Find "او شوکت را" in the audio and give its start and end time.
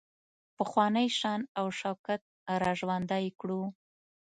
1.59-2.71